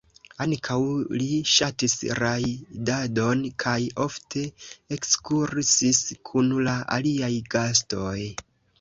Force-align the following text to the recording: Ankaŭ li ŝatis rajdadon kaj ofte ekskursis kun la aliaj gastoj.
Ankaŭ 0.43 0.77
li 1.21 1.27
ŝatis 1.55 1.95
rajdadon 2.21 3.45
kaj 3.65 3.75
ofte 4.07 4.47
ekskursis 4.99 6.03
kun 6.31 6.53
la 6.71 6.77
aliaj 6.99 7.35
gastoj. 7.57 8.21